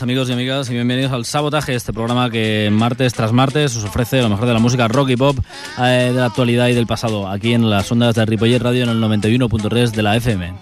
Amigos 0.00 0.30
y 0.30 0.32
amigas 0.32 0.70
y 0.70 0.72
bienvenidos 0.72 1.12
al 1.12 1.26
Sabotaje, 1.26 1.74
este 1.74 1.92
programa 1.92 2.30
que 2.30 2.70
martes 2.72 3.12
tras 3.12 3.30
martes 3.30 3.76
os 3.76 3.84
ofrece 3.84 4.22
lo 4.22 4.30
mejor 4.30 4.46
de 4.46 4.54
la 4.54 4.58
música 4.58 4.88
rock 4.88 5.10
y 5.10 5.16
pop 5.16 5.36
eh, 5.78 6.10
de 6.12 6.12
la 6.12 6.26
actualidad 6.26 6.68
y 6.68 6.74
del 6.74 6.86
pasado, 6.86 7.28
aquí 7.28 7.52
en 7.52 7.68
las 7.68 7.92
ondas 7.92 8.14
de 8.14 8.24
Ripollet 8.24 8.62
Radio 8.62 8.84
en 8.84 8.88
el 8.88 9.02
91.3 9.02 9.90
de 9.90 10.02
la 10.02 10.16
FM. 10.16 10.54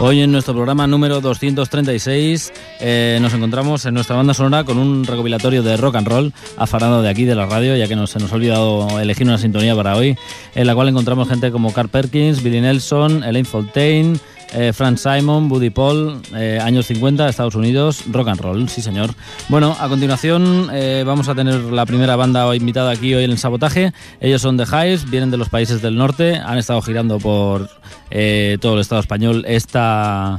Hoy 0.00 0.22
en 0.22 0.32
nuestro 0.32 0.54
programa 0.54 0.88
número 0.88 1.20
236 1.20 2.52
eh, 2.80 3.18
nos 3.20 3.34
encontramos 3.34 3.84
en 3.84 3.94
nuestra 3.94 4.16
banda 4.16 4.32
sonora 4.32 4.64
con 4.64 4.78
un 4.78 5.04
recopilatorio 5.04 5.62
de 5.62 5.76
rock 5.76 5.96
and 5.96 6.08
roll 6.08 6.32
afarado 6.56 7.02
de 7.02 7.10
aquí 7.10 7.24
de 7.24 7.34
la 7.34 7.46
radio, 7.46 7.76
ya 7.76 7.86
que 7.88 7.96
nos, 7.96 8.10
se 8.10 8.18
nos 8.18 8.32
ha 8.32 8.36
olvidado 8.36 8.98
elegir 9.00 9.26
una 9.26 9.36
sintonía 9.36 9.76
para 9.76 9.96
hoy, 9.96 10.16
en 10.54 10.66
la 10.66 10.74
cual 10.74 10.88
encontramos 10.88 11.28
gente 11.28 11.50
como 11.50 11.72
Carl 11.72 11.88
Perkins, 11.88 12.42
Billy 12.42 12.60
Nelson, 12.60 13.22
Elaine 13.22 13.44
Fontaine, 13.44 14.18
eh, 14.54 14.72
Frank 14.72 14.96
Simon, 14.96 15.48
Buddy 15.48 15.70
Paul, 15.70 16.22
eh, 16.34 16.58
años 16.62 16.86
50, 16.86 17.28
Estados 17.28 17.54
Unidos, 17.54 18.04
rock 18.10 18.28
and 18.28 18.40
roll, 18.40 18.68
sí 18.68 18.80
señor. 18.80 19.10
Bueno, 19.48 19.76
a 19.78 19.88
continuación 19.88 20.70
vamos 21.04 21.28
a 21.28 21.34
tener 21.34 21.60
la 21.60 21.84
primera 21.84 22.16
banda 22.16 22.54
invitada 22.56 22.92
aquí 22.92 23.14
hoy 23.14 23.24
en 23.24 23.30
el 23.30 23.38
sabotaje. 23.38 23.92
Ellos 24.20 24.40
son 24.40 24.56
The 24.56 24.64
Hives, 24.64 25.10
vienen 25.10 25.30
de 25.30 25.36
los 25.36 25.50
países 25.50 25.82
del 25.82 25.96
norte, 25.96 26.36
han 26.36 26.56
estado 26.56 26.80
girando 26.80 27.18
por 27.18 27.68
todo 28.08 28.74
el 28.74 28.80
Estado 28.80 29.00
español 29.00 29.44
esta 29.46 30.38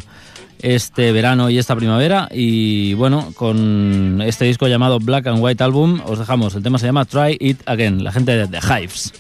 este 0.62 1.12
verano 1.12 1.50
y 1.50 1.58
esta 1.58 1.76
primavera 1.76 2.28
y 2.32 2.94
bueno, 2.94 3.32
con 3.36 4.22
este 4.26 4.46
disco 4.46 4.68
llamado 4.68 5.00
Black 5.00 5.28
and 5.28 5.44
White 5.44 5.64
Album 5.64 6.02
os 6.06 6.20
dejamos, 6.20 6.56
el 6.56 6.64
tema 6.64 6.80
se 6.80 6.86
llama 6.86 7.06
Try 7.06 7.38
It 7.40 7.62
Again, 7.66 8.04
la 8.04 8.12
gente 8.12 8.36
de 8.36 8.48
The 8.48 8.60
Hives. 8.60 9.14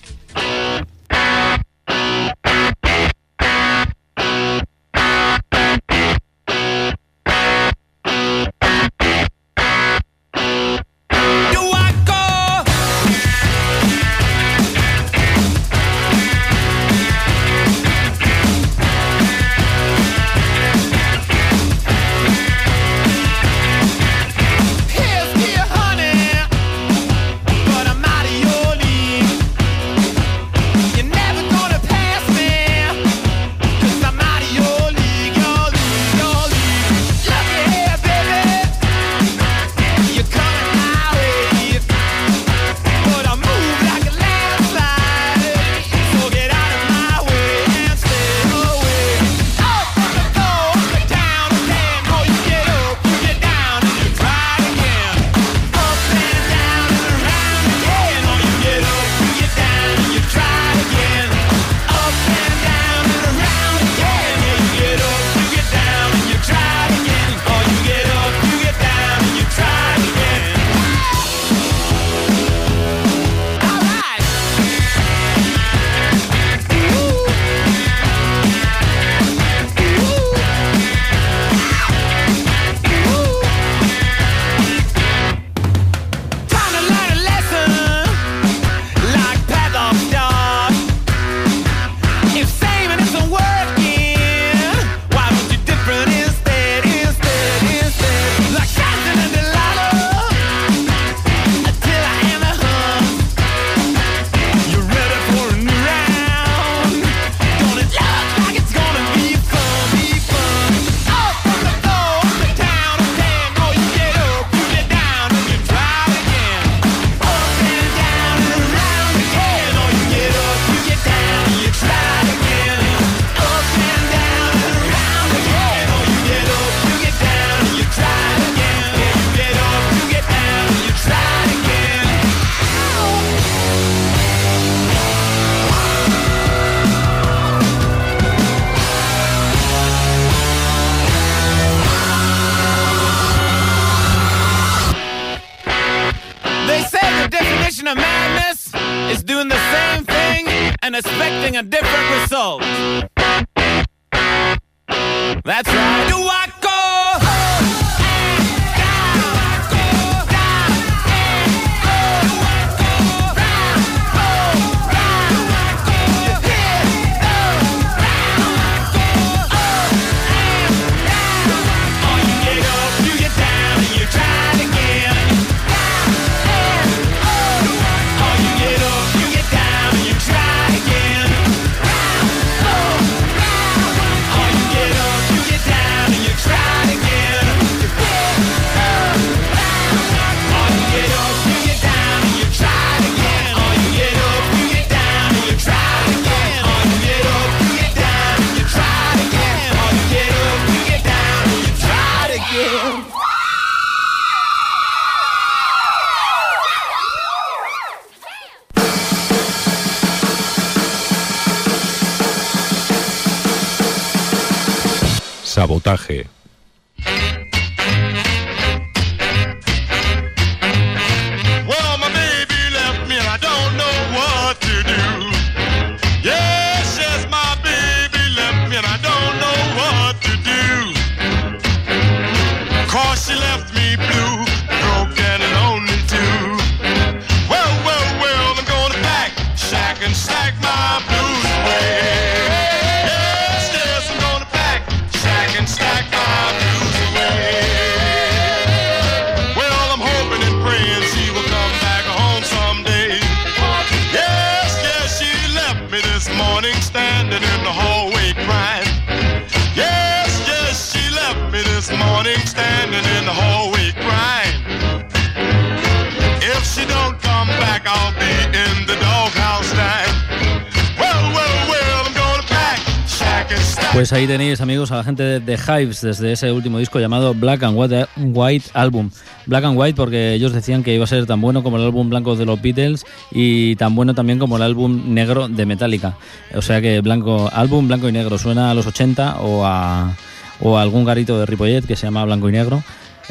Pues 273.93 274.13
ahí 274.13 274.25
tenéis, 274.25 274.61
amigos, 274.61 274.89
a 274.93 274.95
la 274.95 275.03
gente 275.03 275.21
de 275.21 275.39
The 275.41 275.57
Hives 275.61 275.99
desde 275.99 276.31
ese 276.31 276.49
último 276.53 276.79
disco 276.79 276.97
llamado 276.99 277.33
Black 277.33 277.63
and 277.63 277.77
White 277.77 278.69
Album. 278.73 279.11
Black 279.45 279.65
and 279.65 279.77
White 279.77 279.95
porque 279.95 280.33
ellos 280.33 280.53
decían 280.53 280.81
que 280.81 280.95
iba 280.95 281.03
a 281.03 281.07
ser 281.07 281.25
tan 281.25 281.41
bueno 281.41 281.61
como 281.61 281.75
el 281.75 281.83
álbum 281.83 282.09
blanco 282.09 282.37
de 282.37 282.45
los 282.45 282.61
Beatles 282.61 283.05
y 283.31 283.75
tan 283.75 283.93
bueno 283.93 284.15
también 284.15 284.39
como 284.39 284.55
el 284.55 284.63
álbum 284.63 285.13
negro 285.13 285.49
de 285.49 285.65
Metallica. 285.65 286.15
O 286.55 286.61
sea 286.61 286.79
que 286.79 287.01
blanco, 287.01 287.49
álbum 287.51 287.89
blanco 287.89 288.07
y 288.07 288.13
negro 288.13 288.37
suena 288.37 288.71
a 288.71 288.73
los 288.73 288.87
80 288.87 289.41
o 289.41 289.65
a, 289.65 290.15
o 290.61 290.77
algún 290.77 291.03
garito 291.03 291.37
de 291.37 291.45
Ripollet 291.45 291.85
que 291.85 291.97
se 291.97 292.07
llama 292.07 292.23
Blanco 292.23 292.47
y 292.47 292.53
Negro. 292.53 292.81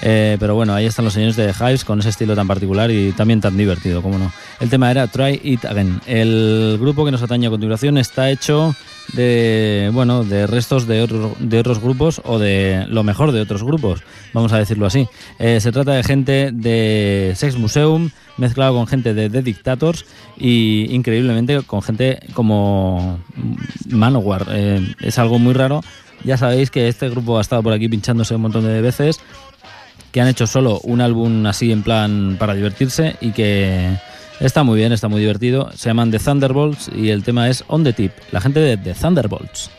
Eh, 0.03 0.37
pero 0.39 0.55
bueno, 0.55 0.75
ahí 0.75 0.87
están 0.87 1.07
los 1.07 1.15
señores 1.15 1.37
de 1.37 1.53
Hives 1.59 1.85
con 1.85 2.01
ese 2.01 2.11
estilo 2.11 2.35
tan 2.35 2.47
particular 2.47 2.91
y 2.91 3.13
también 3.13 3.41
tan 3.41 3.57
divertido, 3.57 4.03
como 4.03 4.19
no. 4.19 4.31
El 4.61 4.69
tema 4.69 4.91
era 4.91 5.07
Try 5.07 5.41
It 5.43 5.65
Again. 5.65 6.01
El 6.07 6.77
grupo 6.79 7.05
que 7.05 7.11
nos 7.11 7.23
atañe 7.23 7.47
a 7.47 7.51
continuación 7.51 7.97
está 7.99 8.31
hecho 8.31 8.75
de 9.13 9.91
bueno 9.93 10.25
de 10.25 10.47
restos 10.47 10.87
de, 10.87 11.07
de 11.39 11.59
otros 11.59 11.81
grupos 11.81 12.21
o 12.25 12.39
de 12.39 12.87
lo 12.89 13.03
mejor 13.03 13.33
de 13.33 13.41
otros 13.41 13.63
grupos 13.63 14.03
vamos 14.33 14.53
a 14.53 14.59
decirlo 14.59 14.87
así. 14.87 15.09
Eh, 15.39 15.61
se 15.61 15.73
trata 15.73 15.93
de 15.93 16.03
gente 16.03 16.51
de 16.53 17.33
Sex 17.37 17.57
Museum 17.57 18.11
mezclado 18.37 18.75
con 18.75 18.87
gente 18.87 19.15
de 19.15 19.29
The 19.29 19.43
Dictators 19.43 20.07
y 20.37 20.87
increíblemente 20.95 21.63
con 21.63 21.83
gente 21.83 22.21
como 22.33 23.19
Manowar. 23.89 24.47
Eh, 24.51 24.95
es 25.01 25.19
algo 25.19 25.39
muy 25.39 25.55
raro. 25.55 25.83
Ya 26.25 26.37
sabéis 26.37 26.71
que 26.71 26.89
este 26.89 27.09
grupo 27.09 27.39
ha 27.39 27.41
estado 27.41 27.63
por 27.63 27.73
aquí 27.73 27.89
pinchándose 27.89 28.35
un 28.35 28.43
montón 28.43 28.65
de 28.65 28.81
veces 28.81 29.21
que 30.13 30.21
han 30.21 30.29
hecho 30.29 30.47
solo 30.47 30.81
un 30.81 31.01
álbum 31.01 31.47
así 31.47 31.71
en 31.71 31.83
plan 31.83 32.37
para 32.39 32.55
divertirse 32.55 33.17
y 33.21 33.31
que 33.31 33.97
Está 34.41 34.63
muy 34.63 34.79
bien, 34.79 34.91
está 34.93 35.09
muy 35.09 35.21
divertido. 35.21 35.71
Se 35.75 35.91
llaman 35.91 36.11
The 36.11 36.19
Thunderbolts 36.19 36.91
y 36.97 37.11
el 37.11 37.23
tema 37.23 37.51
es 37.51 37.63
On 37.67 37.85
the 37.85 37.93
Tip. 37.93 38.13
La 38.33 38.41
gente 38.41 38.59
de 38.59 38.79
The 38.79 38.95
Thunderbolts. 38.95 39.71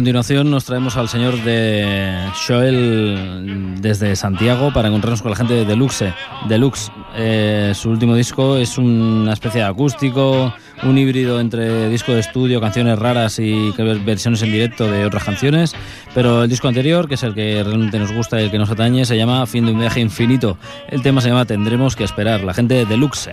Continuación 0.00 0.50
nos 0.50 0.64
traemos 0.64 0.96
al 0.96 1.10
señor 1.10 1.44
de 1.44 2.16
Joel 2.46 3.74
desde 3.82 4.16
Santiago 4.16 4.72
para 4.72 4.88
encontrarnos 4.88 5.20
con 5.20 5.30
la 5.30 5.36
gente 5.36 5.52
de 5.52 5.66
Deluxe. 5.66 6.14
Deluxe, 6.48 6.90
eh, 7.14 7.72
su 7.74 7.90
último 7.90 8.14
disco 8.14 8.56
es 8.56 8.78
una 8.78 9.34
especie 9.34 9.60
de 9.60 9.66
acústico, 9.66 10.54
un 10.84 10.96
híbrido 10.96 11.38
entre 11.38 11.90
disco 11.90 12.12
de 12.12 12.20
estudio, 12.20 12.62
canciones 12.62 12.98
raras 12.98 13.38
y 13.40 13.72
versiones 14.02 14.40
en 14.40 14.52
directo 14.52 14.90
de 14.90 15.04
otras 15.04 15.24
canciones. 15.24 15.74
Pero 16.14 16.44
el 16.44 16.48
disco 16.48 16.66
anterior, 16.66 17.06
que 17.06 17.16
es 17.16 17.22
el 17.22 17.34
que 17.34 17.62
realmente 17.62 17.98
nos 17.98 18.10
gusta 18.10 18.40
y 18.40 18.44
el 18.44 18.50
que 18.50 18.58
nos 18.58 18.70
atañe, 18.70 19.04
se 19.04 19.18
llama 19.18 19.46
Fin 19.46 19.66
de 19.66 19.72
un 19.72 19.80
viaje 19.80 20.00
infinito. 20.00 20.56
El 20.88 21.02
tema 21.02 21.20
se 21.20 21.28
llama 21.28 21.44
Tendremos 21.44 21.94
que 21.94 22.04
esperar. 22.04 22.42
La 22.42 22.54
gente 22.54 22.72
de 22.72 22.86
Deluxe. 22.86 23.32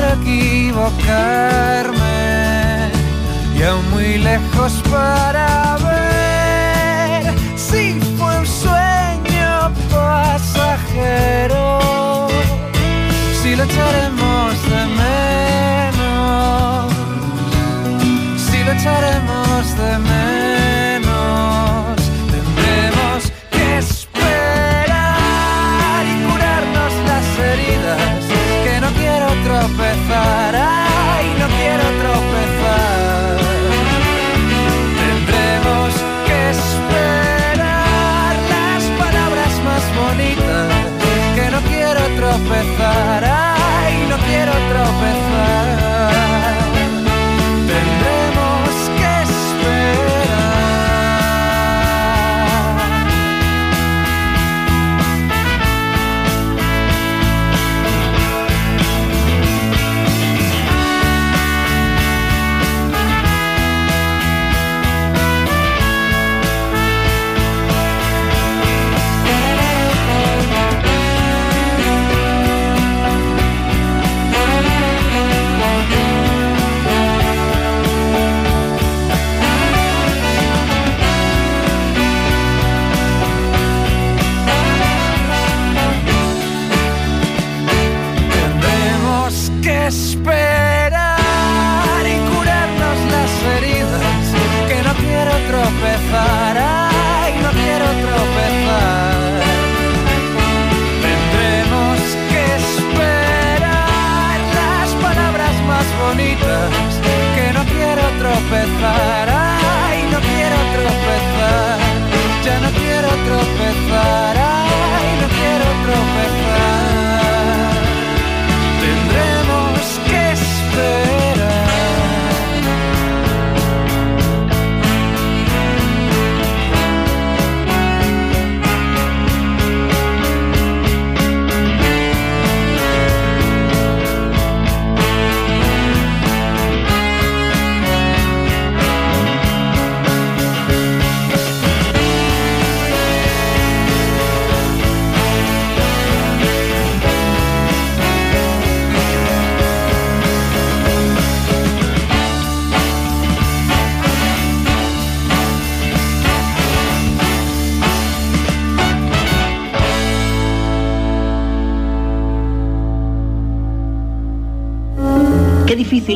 para 0.00 0.14
equivocarme 0.14 1.98
y 3.54 3.62
aún 3.62 3.90
muy 3.90 4.16
lejos 4.18 4.82
para 4.90 5.76
ver 5.88 7.34
si 7.56 8.00
fue 8.16 8.38
un 8.38 8.46
sueño 8.46 9.70
pasajero, 9.90 11.78
si 13.42 13.56
lo 13.56 13.64
echaremos 13.64 14.54
de 14.72 14.86
menos, 15.04 16.92
si 18.46 18.64
lo 18.64 18.72
echaremos 18.72 19.76
de 19.76 19.98
menos. 19.98 20.79
empezará. 42.52 43.49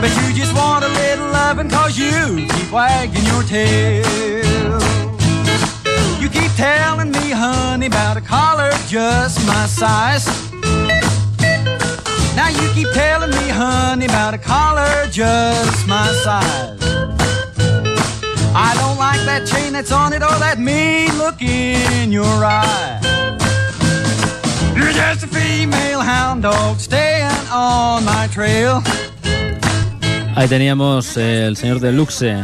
But 0.00 0.16
you 0.16 0.32
just 0.32 0.54
want 0.54 0.82
a 0.82 0.88
little 0.88 1.26
loving 1.26 1.68
cause 1.68 1.98
you 1.98 2.46
keep 2.48 2.72
wagging 2.72 3.26
your 3.26 3.42
tail. 3.42 4.80
You 6.18 6.28
keep 6.30 6.50
telling 6.56 7.12
me, 7.12 7.30
honey, 7.30 7.86
about 7.86 8.16
a 8.16 8.22
collar 8.22 8.70
just 8.88 9.46
my 9.46 9.66
size. 9.66 10.24
Now 12.34 12.48
you 12.48 12.72
keep 12.72 12.90
telling 12.94 13.30
me, 13.30 13.48
honey, 13.50 14.06
about 14.06 14.32
a 14.32 14.38
collar 14.38 15.06
just 15.10 15.86
my 15.86 16.08
size. 16.24 16.80
I 18.54 18.74
don't 18.80 18.96
like 18.96 19.20
that 19.26 19.46
chain 19.46 19.74
that's 19.74 19.92
on 19.92 20.14
it 20.14 20.22
or 20.22 20.38
that 20.38 20.58
mean 20.58 21.18
look 21.18 21.42
in 21.42 22.10
your 22.10 22.24
eye. 22.24 22.98
You're 24.74 24.92
just 24.92 25.24
a 25.24 25.26
female 25.26 26.00
hound 26.00 26.44
dog 26.44 26.80
staying 26.80 27.30
on 27.52 28.06
my 28.06 28.28
trail. 28.32 28.82
Ahí 30.40 30.48
teníamos 30.48 31.18
eh, 31.18 31.44
el 31.44 31.58
señor 31.58 31.80
Deluxe, 31.80 32.34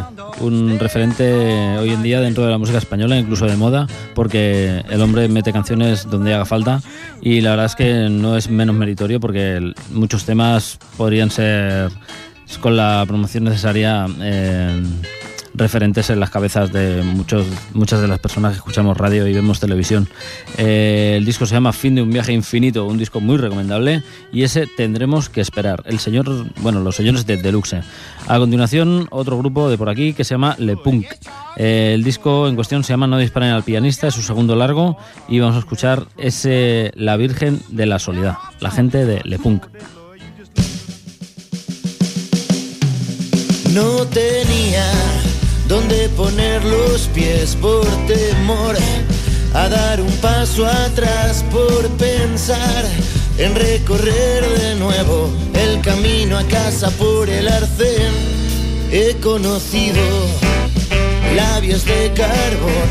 un 0.41 0.79
referente 0.79 1.79
hoy 1.79 1.89
en 1.89 2.03
día 2.03 2.21
dentro 2.21 2.45
de 2.45 2.51
la 2.51 2.59
música 2.59 2.77
española, 2.77 3.17
incluso 3.17 3.47
de 3.47 3.57
moda, 3.57 3.87
porque 4.15 4.85
el 4.91 5.01
hombre 5.01 5.27
mete 5.29 5.51
canciones 5.51 6.05
donde 6.05 6.35
haga 6.35 6.45
falta 6.45 6.83
y 7.23 7.41
la 7.41 7.53
verdad 7.53 7.65
es 7.65 7.75
que 7.75 8.11
no 8.11 8.37
es 8.37 8.51
menos 8.51 8.77
meritorio 8.77 9.19
porque 9.19 9.73
muchos 9.93 10.27
temas 10.27 10.79
podrían 10.99 11.31
ser 11.31 11.91
con 12.61 12.77
la 12.77 13.03
promoción 13.07 13.45
necesaria. 13.45 14.07
Eh, 14.21 14.79
referentes 15.57 16.11
en 16.11 16.21
las 16.21 16.31
cabezas 16.31 16.73
de 16.73 17.03
muchos, 17.03 17.47
muchas 17.73 18.01
de 18.01 18.09
las 18.09 18.19
personas 18.19 18.53
que 18.53 18.59
escuchamos 18.59 18.97
radio 18.97 19.27
y 19.27 19.33
vemos 19.33 19.61
televisión. 19.61 20.09
Eh, 20.59 21.15
el 21.17 21.25
disco 21.25 21.47
se 21.47 21.55
llama 21.55 21.73
Fin 21.73 21.95
de 21.95 22.03
un 22.03 22.11
viaje 22.11 22.33
infinito, 22.33 22.87
un 22.87 22.99
disco 22.99 23.21
muy 23.21 23.37
recomendable 23.37 24.03
y 24.33 24.43
ese 24.43 24.67
tendremos 24.67 25.29
que 25.29 25.41
esperar. 25.41 25.83
El 25.87 25.99
señor, 25.99 26.27
bueno, 26.61 26.81
los 26.81 26.97
señores 26.97 27.27
de 27.27 27.37
Deluxe. 27.37 27.83
A 28.29 28.39
continuación, 28.39 29.09
otro 29.11 29.39
grupo 29.39 29.71
de 29.71 29.79
por 29.79 29.89
aquí 29.89 30.13
que 30.13 30.25
se 30.25 30.35
llama 30.35 30.57
Le 30.59 30.77
Punk. 30.77 31.07
Eh, 31.57 31.93
el 31.95 32.05
disco 32.05 32.49
en 32.49 32.55
cuestión 32.55 32.85
se 32.85 32.93
llama 32.93 33.07
No 33.07 33.19
disparen 33.19 33.51
al 33.51 33.63
pianista, 33.63 34.09
es 34.09 34.15
su 34.15 34.23
segundo 34.23 34.57
largo 34.57 34.99
y 35.29 35.41
vamos 35.41 35.57
a 35.57 35.61
escuchar 35.61 36.07
ese 36.17 36.93
La 36.95 37.17
Virgen 37.17 37.61
de 37.69 37.87
la 37.87 37.99
Soledad, 37.99 38.37
la 38.61 38.71
gente 38.71 39.05
de 39.05 39.21
Le 39.25 39.39
Punk. 39.39 39.67
No 43.73 44.07
tenía 44.07 44.86
por 47.63 47.87
temor 48.07 48.77
a 49.55 49.69
dar 49.71 50.03
un 50.03 50.13
paso 50.19 50.67
atrás 50.67 51.43
por 51.51 51.89
pensar 51.97 52.85
en 53.39 53.55
recorrer 53.55 54.47
de 54.59 54.75
nuevo 54.75 55.31
el 55.55 55.81
camino 55.81 56.37
a 56.37 56.45
casa 56.45 56.91
por 56.91 57.31
el 57.31 57.49
arcén. 57.49 58.13
He 58.93 59.17
conocido 59.23 60.03
labios 61.35 61.87
de 61.87 62.13
carbón 62.15 62.91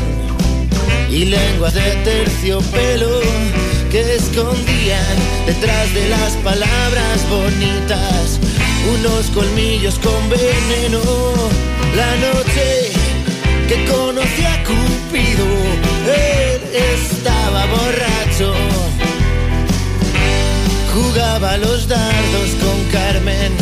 y 1.08 1.26
lenguas 1.26 1.74
de 1.74 1.92
terciopelo 2.02 3.20
que 3.92 4.16
escondían 4.16 5.16
detrás 5.46 5.94
de 5.94 6.08
las 6.08 6.32
palabras 6.42 7.30
bonitas 7.30 8.40
unos 8.92 9.26
colmillos 9.26 10.00
con 10.00 10.28
veneno 10.28 11.00
la 11.94 12.16
noche 12.16 12.85
que 13.68 13.84
conocí 13.84 14.44
a 14.44 14.62
Cupido, 14.64 15.46
él 16.06 16.60
estaba 16.94 17.66
borracho. 17.66 18.54
Jugaba 20.94 21.56
los 21.56 21.88
dardos 21.88 22.50
con 22.62 22.84
Carmen 22.92 23.52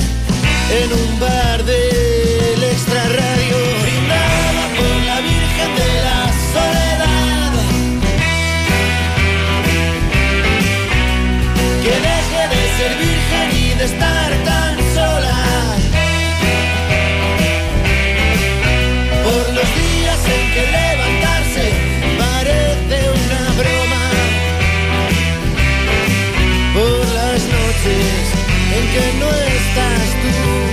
en 0.80 0.92
un 0.92 1.20
bar 1.20 1.64
del 1.64 2.62
extrarradio. 2.62 3.56
Brindaba 3.82 4.64
por 4.76 4.96
la 5.06 5.20
Virgen 5.20 5.70
de 5.80 5.90
la 6.06 6.20
Soledad. 6.52 7.52
Que 11.82 11.94
deje 12.08 12.42
de 12.54 12.62
ser 12.76 12.92
virgen 12.98 13.46
y 13.56 13.78
de 13.78 13.84
estar 13.84 14.30
tan 14.44 14.73
que 20.54 20.60
levantarse 20.60 21.64
parece 22.16 22.96
una 23.22 23.42
broma. 23.60 24.04
Por 26.74 27.06
las 27.18 27.40
noches 27.58 28.22
en 28.76 28.84
que 28.94 29.06
no 29.20 29.30
estás 29.58 30.06
tú 30.22 30.63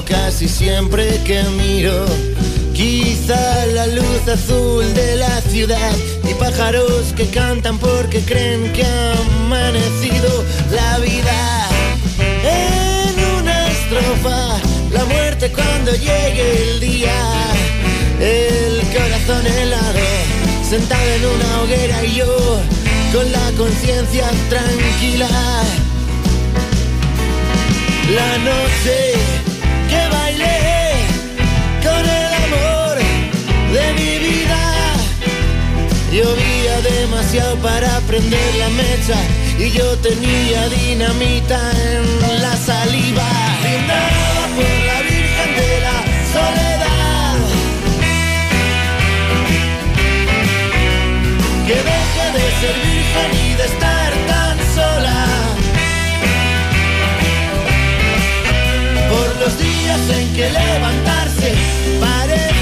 casi 0.00 0.48
siempre 0.48 1.20
que 1.24 1.42
miro. 1.42 2.06
Quizá 2.72 3.66
la 3.66 3.86
luz 3.88 4.26
azul 4.26 4.94
de 4.94 5.16
la 5.16 5.40
ciudad 5.42 5.92
y 6.28 6.32
pájaros 6.34 7.12
que 7.14 7.26
cantan 7.26 7.78
porque 7.78 8.20
creen 8.20 8.72
que 8.72 8.84
ha 8.84 9.12
amanecido 9.44 10.44
la 10.70 10.98
vida. 10.98 11.68
En 12.42 13.40
una 13.40 13.68
estrofa, 13.68 14.58
la 14.90 15.04
muerte 15.04 15.52
cuando 15.52 15.92
llegue 15.92 16.70
el 16.70 16.80
día. 16.80 17.14
El 18.18 18.80
corazón 18.96 19.46
helado, 19.46 20.00
sentado 20.68 21.10
en 21.16 21.26
una 21.26 21.62
hoguera 21.62 22.04
y 22.04 22.14
yo 22.14 22.60
con 23.12 23.30
la 23.30 23.50
conciencia 23.58 24.26
tranquila. 24.48 25.28
La 28.14 28.38
noche 28.38 29.41
Llovía 36.12 36.78
demasiado 36.82 37.56
para 37.56 37.88
prender 38.00 38.54
la 38.56 38.68
mecha 38.68 39.16
y 39.58 39.70
yo 39.70 39.96
tenía 40.00 40.68
dinamita 40.68 41.58
en 41.86 42.42
la 42.42 42.54
saliva. 42.54 43.26
Brindaba 43.62 44.44
por 44.54 44.74
la 44.88 45.00
Virgen 45.08 45.50
de 45.56 45.80
la 45.80 45.98
Soledad. 46.34 47.36
Que 51.66 51.76
deje 51.90 52.26
de 52.36 52.44
ser 52.60 52.76
virgen 52.84 53.30
y 53.46 53.54
de 53.54 53.64
estar 53.64 54.12
tan 54.28 54.58
sola. 54.74 55.18
Por 59.08 59.28
los 59.40 59.58
días 59.58 60.00
en 60.18 60.34
que 60.34 60.50
levantarse 60.50 61.54
parece 61.98 62.61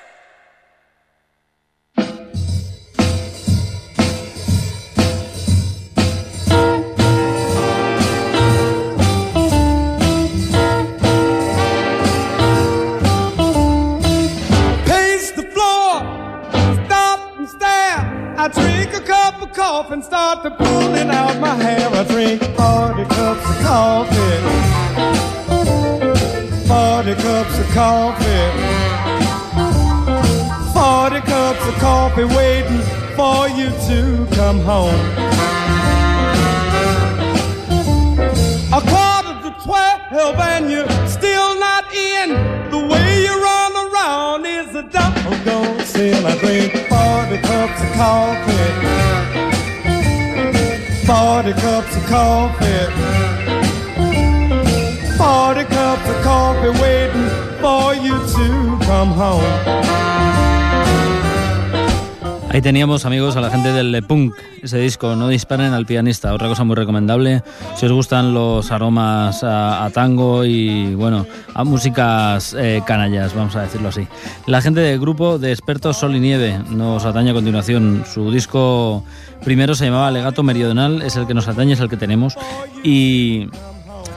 Ese 64.71 64.79
disco, 64.79 65.17
No 65.17 65.27
disparen 65.27 65.73
al 65.73 65.85
pianista, 65.85 66.33
otra 66.33 66.47
cosa 66.47 66.63
muy 66.63 66.77
recomendable. 66.77 67.43
Si 67.75 67.85
os 67.85 67.91
gustan 67.91 68.33
los 68.33 68.71
aromas 68.71 69.43
a, 69.43 69.89
tango 69.93 70.45
y, 70.45 70.95
bueno, 70.95 71.27
a 71.53 71.65
músicas 71.65 72.55
eh, 72.57 72.81
canallas, 72.85 73.35
vamos 73.35 73.53
a 73.57 73.63
decirlo 73.63 73.89
así. 73.89 74.07
La 74.45 74.61
gente 74.61 74.79
del 74.79 74.97
grupo 74.97 75.37
de 75.37 75.51
expertos 75.51 75.97
Sol 75.97 76.15
y 76.15 76.21
Nieve 76.21 76.57
nos 76.69 77.03
atañe 77.03 77.31
a 77.31 77.33
continuación. 77.33 78.05
Su 78.09 78.31
disco 78.31 79.03
primero 79.43 79.75
se 79.75 79.85
llamaba 79.85 80.09
Legato 80.09 80.41
Meridional, 80.41 81.01
es 81.01 81.17
el 81.17 81.27
que 81.27 81.33
nos 81.33 81.49
atañe, 81.49 81.73
es 81.73 81.81
el 81.81 81.89
que 81.89 81.97
tenemos. 81.97 82.37
Y 82.81 83.49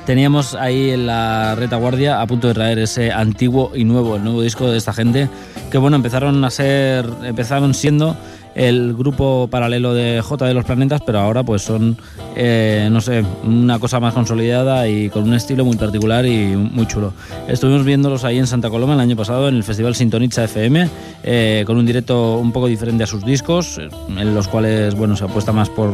teníamos 0.06 0.54
ahí 0.54 0.90
en 0.90 1.08
la 1.08 1.56
retaguardia 1.56 2.20
a 2.20 2.26
punto 2.28 2.46
de 2.46 2.54
traer 2.54 2.78
ese 2.78 3.10
antiguo 3.10 3.72
y 3.74 3.84
nuevo, 3.84 4.14
el 4.14 4.22
nuevo 4.22 4.40
disco 4.40 4.70
de 4.70 4.78
esta 4.78 4.92
gente, 4.92 5.28
que 5.72 5.78
bueno, 5.78 5.96
empezaron 5.96 6.44
a 6.44 6.50
ser, 6.50 7.08
empezaron 7.24 7.74
siendo 7.74 8.16
el 8.54 8.94
grupo 8.94 9.48
paralelo 9.50 9.94
de 9.94 10.20
J 10.22 10.46
de 10.46 10.54
los 10.54 10.64
Planetas, 10.64 11.02
pero 11.04 11.20
ahora 11.20 11.42
pues 11.42 11.62
son, 11.62 11.96
eh, 12.36 12.88
no 12.90 13.00
sé, 13.00 13.24
una 13.44 13.78
cosa 13.78 14.00
más 14.00 14.14
consolidada 14.14 14.88
y 14.88 15.10
con 15.10 15.24
un 15.24 15.34
estilo 15.34 15.64
muy 15.64 15.76
particular 15.76 16.24
y 16.26 16.56
muy 16.56 16.86
chulo. 16.86 17.12
Estuvimos 17.48 17.84
viéndolos 17.84 18.24
ahí 18.24 18.38
en 18.38 18.46
Santa 18.46 18.70
Coloma 18.70 18.94
el 18.94 19.00
año 19.00 19.16
pasado 19.16 19.48
en 19.48 19.56
el 19.56 19.64
Festival 19.64 19.94
Sintonicha 19.94 20.44
FM, 20.44 20.88
eh, 21.22 21.64
con 21.66 21.76
un 21.76 21.86
directo 21.86 22.36
un 22.38 22.52
poco 22.52 22.66
diferente 22.66 23.04
a 23.04 23.06
sus 23.06 23.24
discos, 23.24 23.78
en 24.08 24.34
los 24.34 24.48
cuales, 24.48 24.94
bueno, 24.94 25.16
se 25.16 25.24
apuesta 25.24 25.52
más 25.52 25.68
por 25.68 25.92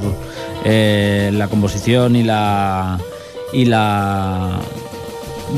eh, 0.65 1.31
la 1.33 1.49
composición 1.49 2.17
y 2.17 2.25
la 2.25 2.99
y 3.53 3.65
la 3.65 4.61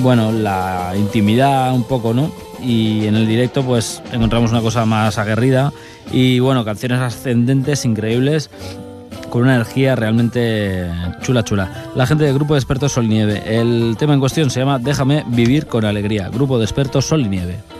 bueno 0.00 0.32
la 0.32 0.94
intimidad 0.96 1.74
un 1.74 1.84
poco 1.84 2.14
no 2.14 2.32
y 2.62 3.06
en 3.06 3.16
el 3.16 3.26
directo 3.26 3.62
pues 3.62 4.02
encontramos 4.12 4.50
una 4.50 4.60
cosa 4.60 4.86
más 4.86 5.18
aguerrida 5.18 5.72
y 6.10 6.40
bueno 6.40 6.64
canciones 6.64 7.00
ascendentes 7.00 7.84
increíbles 7.84 8.50
con 9.30 9.42
una 9.42 9.54
energía 9.54 9.96
realmente 9.96 10.90
chula 11.22 11.42
chula. 11.42 11.90
La 11.94 12.06
gente 12.06 12.24
del 12.24 12.34
grupo 12.34 12.54
de 12.54 12.60
expertos 12.60 12.92
Sol 12.92 13.06
y 13.06 13.08
Nieve. 13.08 13.42
El 13.46 13.96
tema 13.98 14.12
en 14.12 14.20
cuestión 14.20 14.50
se 14.50 14.60
llama 14.60 14.78
Déjame 14.78 15.24
vivir 15.28 15.66
con 15.66 15.84
alegría. 15.86 16.28
Grupo 16.28 16.58
de 16.58 16.64
expertos 16.64 17.06
Sol 17.06 17.22
y 17.22 17.28
Nieve 17.28 17.71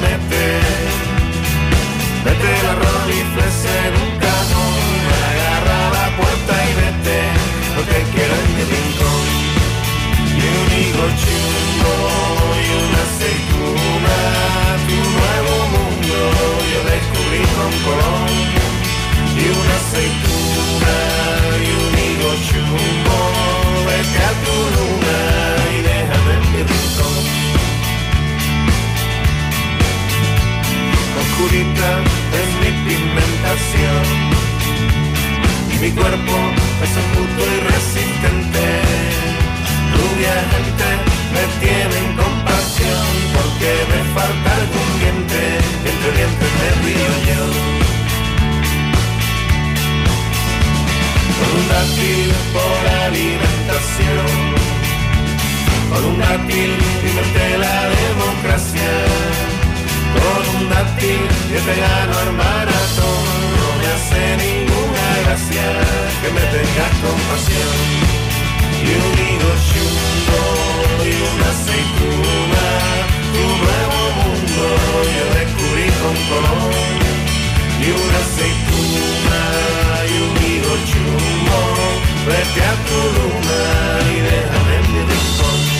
salmonete. 0.00 0.60
Vete 2.24 2.62
la 2.64 2.74
rolifles 2.74 3.58
en 3.64 3.92
un 4.02 4.18
cajón, 4.18 5.00
agarra 5.30 5.80
la 5.96 6.06
puerta 6.16 6.52
y 6.64 6.72
vete, 6.80 7.18
lo 7.76 7.82
que 7.88 7.98
quiero 8.12 8.34
en 8.34 8.50
mi 8.56 8.64
rincón. 8.72 9.24
Y 10.36 10.44
un 10.60 10.70
higo 10.80 11.06
chungo 11.22 11.94
y 12.60 12.68
una 12.84 13.00
aceituna, 13.08 14.16
tu 14.86 14.98
nuevo 15.18 15.54
mundo 15.74 16.18
yo 16.72 16.80
descubrí 16.92 17.42
con 17.56 17.72
Colón. 17.84 18.32
Y 19.36 19.44
una 19.60 19.76
aceituna 19.82 20.96
y 21.56 21.70
un 21.80 21.94
higo 22.04 22.30
chungo, 22.48 23.18
vete 23.86 24.20
a 24.24 24.32
tu 24.44 24.56
luna 24.76 25.09
oscurita 31.40 31.90
es 32.40 32.48
mi 32.60 32.70
pigmentación 32.88 34.04
y 35.72 35.78
mi 35.78 35.90
cuerpo 35.92 36.36
es 36.84 36.92
enjuto 37.00 37.42
y 37.46 37.60
resistente. 37.72 38.66
Rubia 39.96 40.34
gente 40.52 40.88
me 41.34 41.44
tienen 41.60 42.16
compasión 42.16 43.06
porque 43.34 43.70
me 43.90 44.00
falta 44.14 44.48
algún 44.56 44.88
diente, 45.00 45.42
entre 45.90 46.10
dientes 46.16 46.50
me 46.60 46.68
río 46.84 47.12
yo. 47.28 47.42
Con 51.38 51.50
un 51.58 51.68
dátil 51.68 52.32
por 52.52 52.82
alimentación, 53.06 54.26
con 55.90 56.04
un 56.04 56.18
dátil 56.18 56.70
inventé 57.08 57.58
la 57.58 57.78
democracia 57.88 59.49
con 60.18 60.42
un 60.56 60.68
dátil 60.68 61.20
que 61.50 61.58
te 61.66 61.74
gano 61.80 62.14
al 62.18 62.32
maratón. 62.32 63.24
No 63.60 63.68
me 63.78 63.86
hace 63.94 64.22
ninguna 64.44 65.06
gracia 65.24 65.66
que 66.20 66.28
me 66.36 66.44
tengas 66.54 66.92
compasión. 67.04 67.78
Y 68.82 68.90
un 69.06 69.14
higo 69.26 69.52
chungo 69.68 70.42
y 71.04 71.12
una 71.30 71.48
aceituna, 71.56 72.66
tu 73.34 73.44
nuevo 73.64 74.00
mundo 74.20 74.62
yo 75.16 75.24
descubrí 75.38 75.88
con 76.00 76.16
color. 76.30 76.72
Y 77.80 77.86
una 77.90 78.18
aceituna 78.26 79.40
y 80.10 80.14
un 80.26 80.34
higo 80.48 80.74
chungo, 80.90 81.60
vete 82.26 82.60
a 82.64 82.74
tu 82.86 82.98
luna 83.16 83.60
y 84.14 84.20
déjame 84.28 84.72
en 84.76 84.92
mi 84.92 85.00
rincón. 85.10 85.79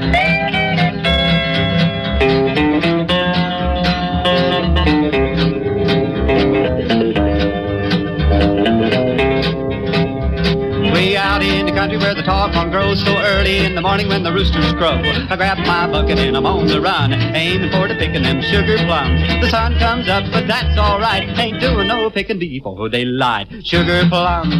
Country 11.81 11.97
where 11.97 12.13
the 12.13 12.21
tall 12.21 12.47
corn 12.53 12.69
grows 12.69 13.03
so 13.03 13.11
early 13.17 13.57
in 13.65 13.73
the 13.73 13.81
morning 13.81 14.07
when 14.07 14.21
the 14.21 14.31
roosters 14.31 14.71
crow. 14.73 15.01
I 15.01 15.35
grab 15.35 15.57
my 15.65 15.87
bucket 15.87 16.19
and 16.19 16.37
I'm 16.37 16.45
on 16.45 16.67
the 16.67 16.79
run, 16.79 17.11
aiming 17.11 17.71
for 17.71 17.87
the 17.87 17.95
picking 17.95 18.21
them 18.21 18.39
sugar 18.39 18.77
plums. 18.85 19.19
The 19.41 19.49
sun 19.49 19.79
comes 19.79 20.07
up, 20.07 20.23
but 20.31 20.45
that's 20.45 20.77
alright. 20.77 21.27
Ain't 21.39 21.59
doing 21.59 21.87
no 21.87 22.11
picking 22.11 22.37
before 22.37 22.87
daylight. 22.87 23.65
Sugar 23.65 24.05
plums, 24.09 24.53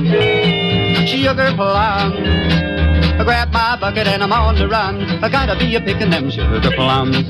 sugar 1.07 1.53
plums. 1.53 2.17
I 3.21 3.23
grab 3.23 3.51
my 3.51 3.77
bucket 3.79 4.07
and 4.07 4.23
I'm 4.23 4.33
on 4.33 4.55
the 4.55 4.67
run. 4.67 5.03
I 5.23 5.29
gotta 5.29 5.55
be 5.59 5.75
a 5.75 5.79
picking 5.79 6.09
them 6.09 6.31
sugar 6.31 6.71
plums. 6.71 7.29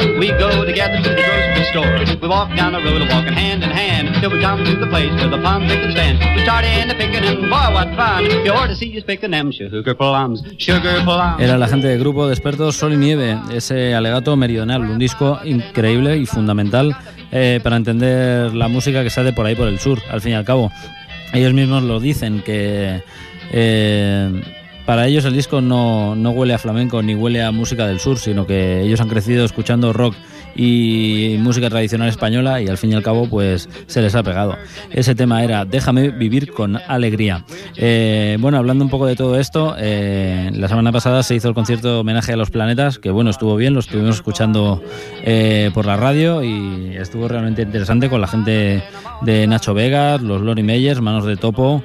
Door. 0.00 0.18
We 0.18 0.28
go 0.28 0.64
together 0.64 0.96
to 1.02 1.08
the 1.08 1.22
grocery 1.22 1.64
store. 1.64 2.18
We 2.20 2.28
walk 2.28 2.54
down 2.56 2.72
the 2.72 2.80
road, 2.80 3.08
walking 3.08 3.32
hand 3.32 3.62
in 3.62 3.70
hand, 3.70 4.14
till 4.20 4.30
we 4.30 4.40
come 4.40 4.64
to 4.64 4.76
the 4.76 4.86
place 4.86 5.10
where 5.20 5.28
the 5.28 5.38
plum 5.38 5.66
picking 5.66 5.90
stands. 5.90 6.20
We 6.34 6.42
start 6.42 6.64
in 6.64 6.88
the 6.88 6.94
picking, 6.94 7.24
and 7.24 7.48
boy, 7.48 7.72
what 7.72 7.94
fun! 7.96 8.24
You 8.44 8.52
ought 8.52 8.68
to 8.68 8.76
see 8.76 8.96
us 8.96 9.04
picking 9.04 9.30
them 9.30 9.52
sugar 9.52 9.94
plums, 9.94 10.42
sugar 10.58 11.02
plums. 11.04 11.40
Era 11.40 11.58
la 11.58 11.68
gente 11.68 11.88
del 11.88 11.98
grupo 11.98 12.26
de 12.26 12.34
expertos 12.34 12.76
Sol 12.76 12.92
y 12.92 12.96
Nieve, 12.96 13.38
ese 13.52 13.94
alegato 13.94 14.36
meridional, 14.36 14.82
un 14.82 14.98
disco 14.98 15.38
increíble 15.44 16.16
y 16.16 16.26
fundamental 16.26 16.96
eh, 17.32 17.60
para 17.62 17.76
entender 17.76 18.54
la 18.54 18.68
música 18.68 19.02
que 19.02 19.10
sale 19.10 19.32
por 19.32 19.46
ahí 19.46 19.54
por 19.54 19.68
el 19.68 19.78
sur, 19.78 20.00
al 20.10 20.20
fin 20.20 20.32
y 20.32 20.34
al 20.34 20.44
cabo. 20.44 20.70
Ellos 21.32 21.52
mismos 21.52 21.82
lo 21.84 22.00
dicen 22.00 22.42
que 22.42 23.02
eh, 23.52 24.42
para 24.90 25.06
ellos 25.06 25.24
el 25.24 25.34
disco 25.34 25.60
no, 25.60 26.16
no 26.16 26.30
huele 26.30 26.52
a 26.52 26.58
flamenco 26.58 27.00
ni 27.00 27.14
huele 27.14 27.44
a 27.44 27.52
música 27.52 27.86
del 27.86 28.00
sur, 28.00 28.18
sino 28.18 28.44
que 28.44 28.80
ellos 28.80 29.00
han 29.00 29.08
crecido 29.08 29.44
escuchando 29.44 29.92
rock 29.92 30.16
y 30.56 31.36
música 31.38 31.70
tradicional 31.70 32.08
española 32.08 32.60
y 32.60 32.66
al 32.66 32.76
fin 32.76 32.90
y 32.90 32.94
al 32.96 33.04
cabo 33.04 33.28
pues 33.28 33.68
se 33.86 34.02
les 34.02 34.16
ha 34.16 34.24
pegado. 34.24 34.56
Ese 34.90 35.14
tema 35.14 35.44
era 35.44 35.64
Déjame 35.64 36.10
vivir 36.10 36.50
con 36.50 36.76
alegría. 36.88 37.44
Eh, 37.76 38.36
bueno, 38.40 38.58
hablando 38.58 38.82
un 38.82 38.90
poco 38.90 39.06
de 39.06 39.14
todo 39.14 39.38
esto, 39.38 39.76
eh, 39.78 40.50
la 40.54 40.66
semana 40.66 40.90
pasada 40.90 41.22
se 41.22 41.36
hizo 41.36 41.46
el 41.46 41.54
concierto 41.54 42.00
homenaje 42.00 42.32
a 42.32 42.36
los 42.36 42.50
planetas, 42.50 42.98
que 42.98 43.12
bueno, 43.12 43.30
estuvo 43.30 43.54
bien, 43.54 43.74
lo 43.74 43.78
estuvimos 43.78 44.16
escuchando 44.16 44.82
eh, 45.22 45.70
por 45.72 45.86
la 45.86 45.98
radio 45.98 46.42
y 46.42 46.96
estuvo 46.96 47.28
realmente 47.28 47.62
interesante 47.62 48.10
con 48.10 48.20
la 48.20 48.26
gente 48.26 48.82
de 49.22 49.46
Nacho 49.46 49.72
Vegas, 49.72 50.20
los 50.20 50.42
Lori 50.42 50.64
Meyers, 50.64 51.00
Manos 51.00 51.26
de 51.26 51.36
Topo. 51.36 51.80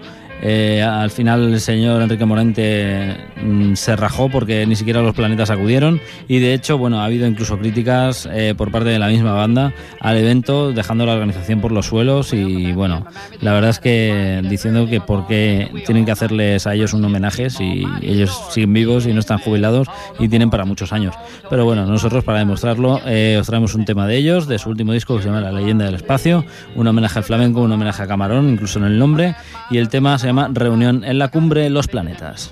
Eh, 0.47 0.83
al 0.83 1.09
final 1.09 1.53
el 1.53 1.59
señor 1.59 2.03
Enrique 2.03 2.23
Morente 2.23 3.17
mm, 3.41 3.73
se 3.73 3.95
rajó 3.95 4.29
porque 4.29 4.63
ni 4.67 4.75
siquiera 4.75 5.01
los 5.01 5.15
planetas 5.15 5.49
acudieron. 5.49 5.99
Y 6.27 6.37
de 6.37 6.53
hecho 6.53 6.77
bueno 6.77 7.01
ha 7.01 7.05
habido 7.05 7.25
incluso 7.25 7.57
críticas 7.57 8.29
eh, 8.31 8.53
por 8.55 8.69
parte 8.69 8.89
de 8.89 8.99
la 8.99 9.07
misma 9.07 9.33
banda 9.33 9.73
al 9.99 10.17
evento 10.17 10.71
dejando 10.71 11.07
la 11.07 11.13
organización 11.13 11.61
por 11.61 11.71
los 11.71 11.87
suelos. 11.87 12.31
Y 12.31 12.73
bueno 12.73 13.07
la 13.41 13.53
verdad 13.53 13.71
es 13.71 13.79
que 13.79 14.43
diciendo 14.47 14.85
que 14.85 15.01
por 15.01 15.25
qué 15.25 15.71
tienen 15.87 16.05
que 16.05 16.11
hacerles 16.11 16.67
a 16.67 16.75
ellos 16.75 16.93
un 16.93 17.03
homenaje 17.03 17.49
si 17.49 17.83
ellos 18.03 18.39
siguen 18.51 18.71
vivos 18.71 19.07
y 19.07 19.13
no 19.13 19.21
están 19.21 19.39
jubilados 19.39 19.87
y 20.19 20.29
tienen 20.29 20.51
para 20.51 20.63
muchos 20.63 20.93
años. 20.93 21.15
Pero 21.49 21.65
bueno 21.65 21.87
nosotros 21.87 22.23
para 22.23 22.37
demostrarlo 22.37 23.01
eh, 23.07 23.37
os 23.41 23.47
traemos 23.47 23.73
un 23.73 23.83
tema 23.83 24.05
de 24.05 24.17
ellos 24.17 24.47
de 24.47 24.59
su 24.59 24.69
último 24.69 24.93
disco 24.93 25.15
que 25.15 25.23
se 25.23 25.29
llama 25.29 25.41
La 25.41 25.51
leyenda 25.51 25.85
del 25.85 25.95
espacio. 25.95 26.45
Un 26.75 26.85
homenaje 26.85 27.17
al 27.17 27.25
flamenco 27.25 27.61
un 27.61 27.71
homenaje 27.71 28.03
a 28.03 28.07
Camarón 28.07 28.47
incluso 28.47 28.77
en 28.77 28.85
el 28.85 28.99
nombre. 28.99 29.35
Y 29.71 29.79
el 29.79 29.89
tema 29.89 30.19
se 30.19 30.27
llama 30.27 30.34
Reunión 30.51 31.03
en 31.03 31.17
la 31.17 31.29
cumbre 31.29 31.69
Los 31.69 31.87
Planetas. 31.87 32.51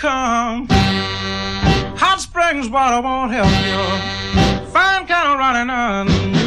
come. 0.00 0.66
Hot 0.70 2.18
springs 2.20 2.70
water 2.70 3.02
won't 3.02 3.32
help 3.32 3.52
you. 3.68 4.72
Fine 4.72 5.06
kind 5.06 5.28
of 5.28 5.38
running 5.38 5.68
on 5.68 6.39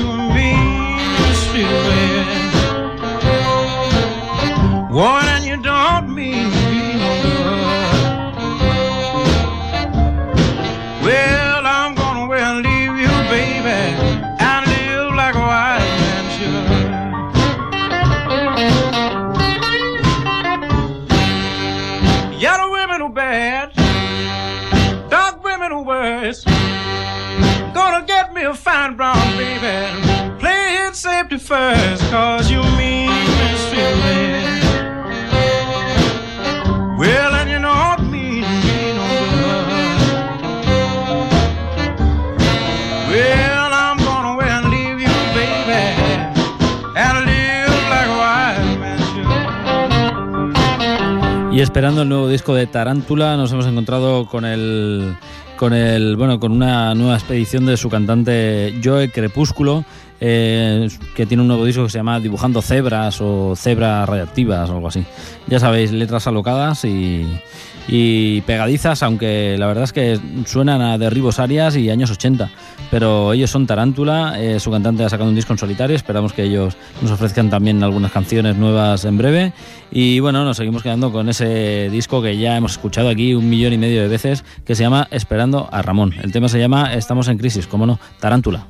esperando 51.74 52.04
el 52.04 52.10
nuevo 52.10 52.28
disco 52.28 52.54
de 52.54 52.68
Tarántula, 52.68 53.36
nos 53.36 53.52
hemos 53.52 53.66
encontrado 53.66 54.28
con 54.28 54.46
el 54.46 55.16
con 55.58 55.74
el 55.74 56.16
bueno 56.16 56.40
con 56.40 56.52
una 56.52 56.94
nueva 56.94 57.16
expedición 57.16 57.66
de 57.66 57.78
su 57.78 57.90
cantante 57.90 58.80
Joe 58.84 59.10
Crepúsculo 59.10 59.84
eh, 60.26 60.88
que 61.16 61.26
tiene 61.26 61.42
un 61.42 61.50
nuevo 61.50 61.66
disco 61.66 61.84
que 61.84 61.90
se 61.90 61.98
llama 61.98 62.22
Dibujando 62.22 62.62
cebras 62.62 63.20
o 63.20 63.58
cebras 63.58 64.08
radiactivas 64.08 64.70
o 64.70 64.76
algo 64.76 64.88
así. 64.88 65.04
Ya 65.48 65.60
sabéis, 65.60 65.92
letras 65.92 66.28
alocadas 66.28 66.86
y, 66.86 68.42
pegadizas, 68.48 69.04
aunque 69.04 69.58
la 69.60 69.68
verdad 69.68 69.84
es 69.84 69.92
que 69.92 70.18
suenan 70.46 70.82
a 70.82 70.98
derribos 70.98 71.40
arias 71.40 71.76
y 71.76 71.90
años 71.90 72.10
80. 72.10 72.50
Pero 72.90 73.34
ellos 73.34 73.52
son 73.52 73.68
Tarántula, 73.68 74.42
eh, 74.42 74.62
su 74.62 74.72
cantante 74.72 75.04
ha 75.04 75.10
sacado 75.10 75.30
un 75.30 75.36
disco 75.36 75.52
en 75.52 75.60
solitario, 75.60 75.94
esperamos 75.94 76.32
que 76.32 76.44
ellos 76.44 76.78
nos 77.02 77.12
ofrezcan 77.12 77.50
también 77.50 77.84
algunas 77.84 78.14
canciones 78.14 78.56
nuevas 78.56 79.04
en 79.04 79.18
breve. 79.18 79.52
Y 79.92 80.22
bueno, 80.22 80.46
nos 80.46 80.56
seguimos 80.56 80.84
quedando 80.84 81.12
con 81.12 81.28
ese 81.28 81.90
disco 81.92 82.22
que 82.22 82.38
ya 82.38 82.56
hemos 82.56 82.72
escuchado 82.72 83.10
aquí 83.10 83.34
un 83.34 83.50
millón 83.50 83.74
y 83.74 83.78
medio 83.78 84.02
de 84.02 84.08
veces, 84.08 84.46
que 84.64 84.74
se 84.74 84.84
llama 84.84 85.06
Esperando 85.12 85.68
a 85.70 85.82
Ramón. 85.82 86.14
El 86.24 86.32
tema 86.32 86.48
se 86.48 86.60
llama 86.60 86.94
Estamos 86.94 87.28
en 87.28 87.38
crisis, 87.38 87.68
como 87.68 87.86
no, 87.86 88.00
Tarántula. 88.22 88.66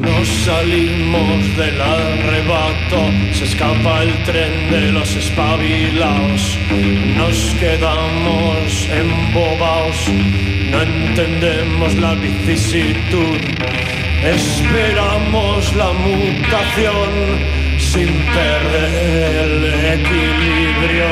Nos 0.00 0.28
salimos 0.44 1.56
del 1.56 1.80
arrebato, 1.80 3.10
se 3.32 3.44
escapa 3.44 4.02
el 4.02 4.24
tren 4.24 4.70
de 4.70 4.92
los 4.92 5.14
espabilados. 5.16 6.58
Nos 7.18 7.54
quedamos 7.60 8.88
embobados, 8.88 10.08
no 10.70 10.80
entendemos 10.80 11.94
la 11.96 12.14
vicisitud. 12.14 13.38
Esperamos 14.24 15.74
la 15.76 15.92
mutación 15.92 17.66
sin 17.78 18.08
perder 18.08 19.44
el 19.44 19.64
equilibrio. 20.00 21.06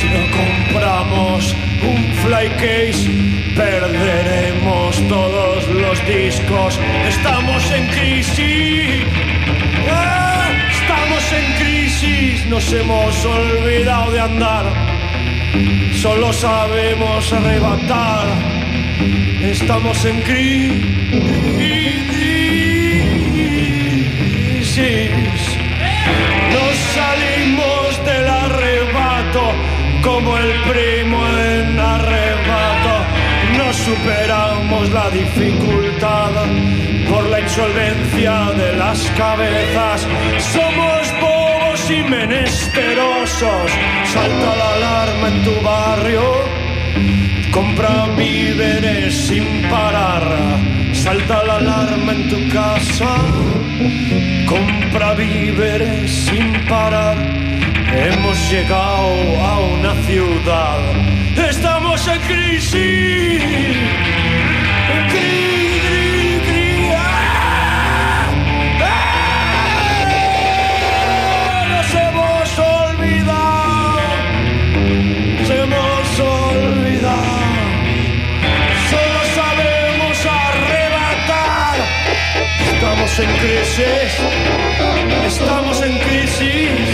Si 0.00 0.06
no 0.06 0.24
compramos 0.30 1.54
un 1.82 2.14
fly 2.22 2.48
case, 2.56 3.10
perderemos 3.54 4.96
todos 5.08 5.68
los 5.68 6.06
discos. 6.08 6.80
Estamos 7.06 7.70
en 7.70 7.86
crisis. 7.88 9.04
¡Ah! 9.90 10.48
Estamos 10.70 11.32
en 11.34 11.52
crisis. 11.62 12.46
Nos 12.46 12.72
hemos 12.72 13.24
olvidado 13.26 14.10
de 14.12 14.20
andar. 14.20 14.72
Solo 15.92 16.32
sabemos 16.32 17.30
arrebatar. 17.34 18.26
Estamos 19.42 20.02
en 20.06 20.22
crisis. 20.22 21.10
Como 30.02 30.36
el 30.36 30.52
primo 30.70 31.26
en 31.28 31.78
arrebato. 31.78 32.94
No 33.56 33.72
superamos 33.72 34.90
la 34.90 35.10
dificultad 35.10 36.30
por 37.08 37.28
la 37.28 37.40
insolvencia 37.40 38.52
de 38.56 38.76
las 38.76 39.10
cabezas. 39.16 40.06
Somos 40.38 41.12
bobos 41.20 41.90
y 41.90 42.02
menesterosos. 42.08 43.70
Salta 44.12 44.56
la 44.56 44.74
alarma 44.74 45.28
en 45.28 45.44
tu 45.44 45.60
barrio. 45.62 46.22
Compra 47.50 48.06
víveres 48.16 49.14
sin 49.14 49.44
parar. 49.68 50.22
Salta 50.92 51.42
la 51.44 51.56
alarma 51.56 52.12
en 52.12 52.28
tu 52.28 52.48
casa. 52.48 53.16
Compra 54.46 55.14
víveres 55.14 56.10
sin 56.10 56.52
parar. 56.68 57.16
Hemos 57.92 58.50
llegado 58.50 59.40
a 59.40 59.58
una 59.58 59.94
ciudad. 60.02 60.78
Estamos 61.36 62.06
en 62.06 62.20
crisis. 62.20 63.42
Cri, 65.08 65.80
cri, 65.84 66.40
cri, 66.46 66.90
¡ah! 66.96 68.26
¡Ah! 68.82 69.10
Nos 71.68 71.94
hemos 71.94 72.58
olvidado. 72.58 74.00
Nos 75.38 75.50
hemos 75.50 76.20
olvidado. 76.20 77.40
Solo 78.90 79.20
sabemos 79.34 80.26
arrebatar. 80.26 81.76
Estamos 82.72 83.18
en 83.18 83.30
crisis. 83.38 84.10
Estamos 85.26 85.82
en 85.82 85.98
crisis. 85.98 86.89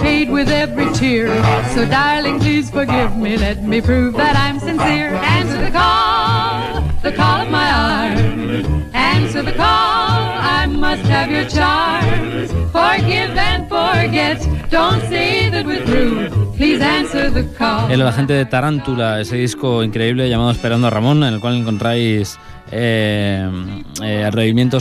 Paid 0.00 0.30
with 0.30 0.48
every 0.48 0.92
tear. 0.92 1.28
So 1.74 1.86
darling, 1.86 2.38
please 2.40 2.70
forgive 2.70 3.16
me. 3.16 3.36
Let 3.36 3.62
me 3.62 3.80
prove 3.80 4.14
that 4.14 4.36
I'm 4.36 4.58
sincere. 4.58 5.14
Answer 5.14 5.60
the 5.64 5.70
call, 5.70 6.82
the 7.02 7.12
call 7.12 7.42
of 7.42 7.50
my 7.50 7.68
arms. 7.70 8.66
Answer 8.94 9.42
the 9.42 9.52
call, 9.52 10.18
I 10.58 10.66
must 10.66 11.02
have 11.02 11.30
your 11.30 11.46
charms. 11.48 12.50
Forgive 12.72 13.36
and 13.36 13.68
forget, 13.68 14.38
don't 14.70 15.00
say 15.08 15.48
that 15.50 15.66
we're 15.66 15.84
through. 15.84 16.48
El 16.60 18.02
agente 18.02 18.32
de 18.32 18.44
Tarántula, 18.46 19.20
ese 19.20 19.36
disco 19.36 19.84
increíble 19.84 20.28
llamado 20.28 20.50
Esperando 20.50 20.88
a 20.88 20.90
Ramón, 20.90 21.22
en 21.22 21.34
el 21.34 21.40
cual 21.40 21.54
encontráis 21.54 22.36
eh, 22.72 23.48
eh, 24.02 24.24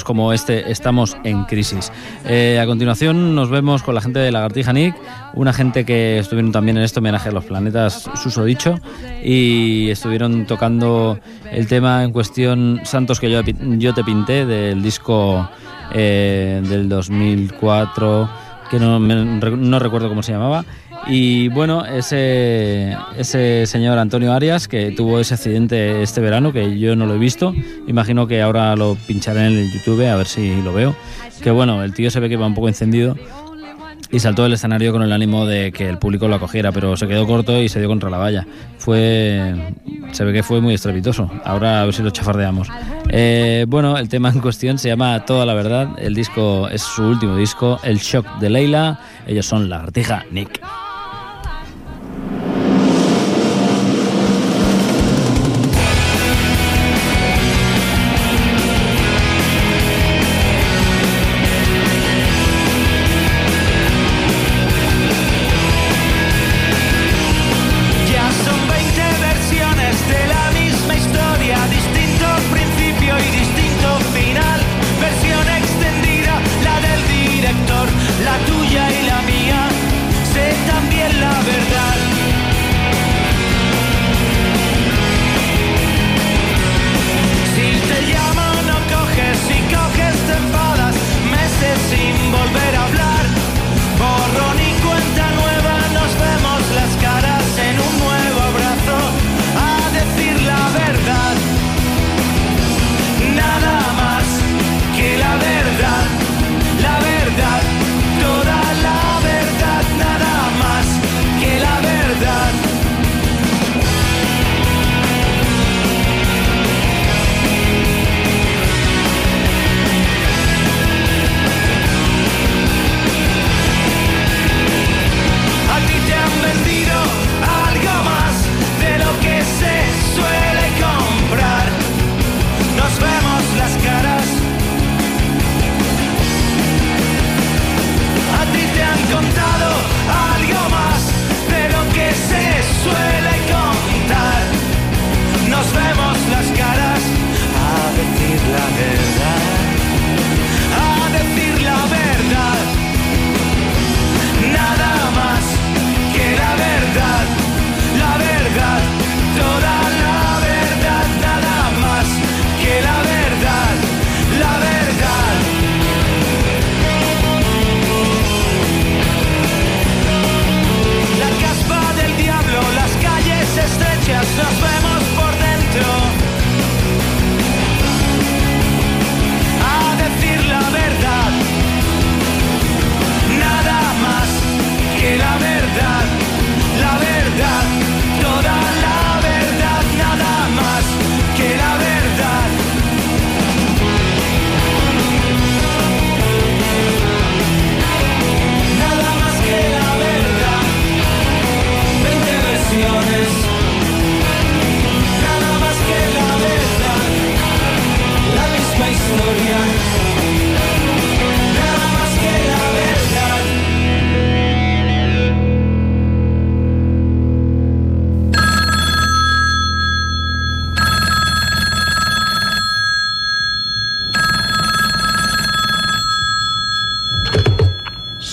como 0.03 0.33
este 0.33 0.71
Estamos 0.71 1.17
en 1.23 1.45
crisis. 1.45 1.91
Eh, 2.25 2.59
a 2.61 2.65
continuación 2.65 3.35
nos 3.35 3.49
vemos 3.49 3.83
con 3.83 3.95
la 3.95 4.01
gente 4.01 4.19
de 4.19 4.31
Lagartija 4.31 4.73
Nick, 4.73 4.95
una 5.33 5.53
gente 5.53 5.85
que 5.85 6.19
estuvieron 6.19 6.51
también 6.51 6.77
en 6.77 6.83
este 6.83 6.99
homenaje 6.99 7.29
a 7.29 7.31
los 7.31 7.45
planetas 7.45 8.09
susodicho 8.15 8.79
y 9.23 9.89
estuvieron 9.89 10.45
tocando 10.45 11.19
el 11.51 11.67
tema 11.67 12.03
en 12.03 12.11
cuestión 12.11 12.81
Santos 12.83 13.19
que 13.19 13.29
yo, 13.31 13.41
yo 13.77 13.93
te 13.93 14.03
pinté 14.03 14.45
del 14.45 14.81
disco 14.81 15.49
eh, 15.93 16.61
del 16.67 16.89
2004 16.89 18.29
que 18.69 18.79
no, 18.79 18.99
me- 18.99 19.15
no 19.23 19.79
recuerdo 19.79 20.09
cómo 20.09 20.21
se 20.21 20.33
llamaba 20.33 20.65
y 21.05 21.47
bueno, 21.49 21.85
ese, 21.85 22.97
ese 23.17 23.65
señor 23.65 23.97
Antonio 23.97 24.33
Arias 24.33 24.67
que 24.67 24.91
tuvo 24.91 25.19
ese 25.19 25.35
accidente 25.35 26.01
este 26.01 26.19
verano, 26.21 26.51
que 26.51 26.79
yo 26.79 26.95
no 26.95 27.05
lo 27.05 27.15
he 27.15 27.19
visto, 27.19 27.53
imagino 27.87 28.27
que 28.27 28.41
ahora 28.41 28.75
lo 28.75 28.97
pincharé 29.07 29.47
en 29.47 29.57
el 29.57 29.71
YouTube 29.71 30.05
a 30.07 30.15
ver 30.15 30.27
si 30.27 30.61
lo 30.61 30.73
veo. 30.73 30.95
Que 31.41 31.51
bueno, 31.51 31.83
el 31.83 31.93
tío 31.93 32.09
se 32.09 32.19
ve 32.19 32.29
que 32.29 32.35
va 32.35 32.47
un 32.47 32.55
poco 32.55 32.67
encendido 32.67 33.15
y 34.11 34.19
saltó 34.19 34.43
del 34.43 34.53
escenario 34.53 34.91
con 34.91 35.01
el 35.01 35.11
ánimo 35.11 35.45
de 35.45 35.71
que 35.71 35.87
el 35.87 35.97
público 35.97 36.27
lo 36.27 36.35
acogiera, 36.35 36.71
pero 36.71 36.95
se 36.95 37.07
quedó 37.07 37.27
corto 37.27 37.61
y 37.61 37.69
se 37.69 37.79
dio 37.79 37.89
contra 37.89 38.09
la 38.09 38.17
valla. 38.17 38.47
Fue, 38.77 39.53
se 40.11 40.23
ve 40.23 40.33
que 40.33 40.43
fue 40.43 40.61
muy 40.61 40.73
estrepitoso. 40.73 41.29
Ahora 41.43 41.81
a 41.81 41.85
ver 41.85 41.93
si 41.93 42.03
lo 42.03 42.09
chafardeamos. 42.09 42.69
Eh, 43.09 43.65
bueno, 43.67 43.97
el 43.97 44.07
tema 44.09 44.29
en 44.29 44.39
cuestión 44.39 44.77
se 44.77 44.89
llama 44.89 45.25
Toda 45.25 45.45
la 45.45 45.53
Verdad. 45.53 45.89
El 45.97 46.15
disco 46.15 46.69
es 46.69 46.81
su 46.81 47.03
último 47.03 47.35
disco, 47.35 47.79
El 47.83 47.97
Shock 47.97 48.39
de 48.39 48.49
Leila. 48.49 48.99
Ellos 49.27 49.45
son 49.45 49.69
Lagartija 49.69 50.25
Nick. 50.31 50.61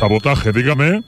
Sabotaje, 0.04 0.48
eh, 0.48 0.52
dígame. 0.52 1.02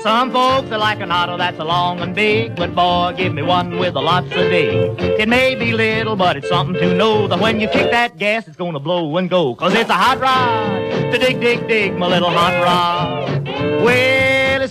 Some 0.00 0.30
folks 0.30 0.70
are 0.70 0.78
like 0.78 1.00
an 1.00 1.10
auto 1.10 1.36
that's 1.36 1.58
a 1.58 1.64
long 1.64 1.98
and 1.98 2.14
big, 2.14 2.54
but 2.54 2.72
boy, 2.72 3.14
give 3.16 3.34
me 3.34 3.42
one 3.42 3.80
with 3.80 3.96
a 3.96 4.00
lots 4.00 4.28
of 4.28 4.48
dig. 4.48 5.00
It 5.18 5.28
may 5.28 5.56
be 5.56 5.72
little, 5.72 6.14
but 6.14 6.36
it's 6.36 6.48
something 6.48 6.80
to 6.80 6.94
know 6.94 7.26
that 7.26 7.40
when 7.40 7.58
you 7.58 7.66
kick 7.66 7.90
that 7.90 8.16
gas, 8.16 8.46
it's 8.46 8.56
gonna 8.56 8.78
blow 8.78 9.16
and 9.16 9.28
go. 9.28 9.56
Cause 9.56 9.74
it's 9.74 9.90
a 9.90 9.94
hot 9.94 10.20
rod, 10.20 11.10
to 11.10 11.18
dig, 11.18 11.40
dig, 11.40 11.66
dig, 11.66 11.96
my 11.96 12.06
little 12.06 12.30
hot 12.30 12.54
rod. 12.62 13.48
Well, 13.82 14.19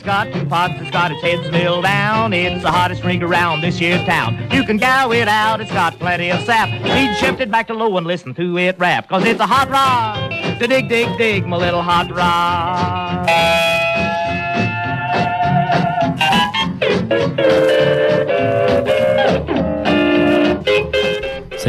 got 0.09 0.33
two 0.33 0.43
pots, 0.47 0.73
it's 0.77 0.89
got 0.89 1.11
its 1.11 1.21
head 1.21 1.45
spilled 1.45 1.83
down. 1.83 2.33
It's 2.33 2.63
the 2.63 2.71
hottest 2.71 3.03
ring 3.03 3.21
around 3.21 3.61
this 3.61 3.77
here 3.77 4.03
town. 4.05 4.49
You 4.51 4.63
can 4.63 4.77
gow 4.77 5.11
it 5.11 5.27
out, 5.27 5.61
it's 5.61 5.71
got 5.71 5.99
plenty 5.99 6.31
of 6.31 6.43
sap. 6.45 6.67
Need 6.81 7.15
shift 7.17 7.39
it 7.41 7.51
back 7.51 7.67
to 7.67 7.75
low 7.75 7.95
and 7.95 8.07
listen 8.07 8.33
to 8.33 8.57
it 8.57 8.79
rap, 8.79 9.07
cause 9.07 9.23
it's 9.23 9.39
a 9.39 9.45
hot 9.45 9.69
rod. 9.69 10.31
Dig, 10.59 10.89
dig, 10.89 11.15
dig, 11.19 11.45
my 11.45 11.57
little 11.57 11.83
hot 11.83 12.09
rod. 12.09 13.68